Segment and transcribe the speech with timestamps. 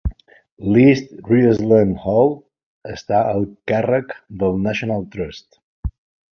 [0.75, 2.33] L'East Riddlesden Hall
[2.95, 5.65] està al càrrec del National Trust.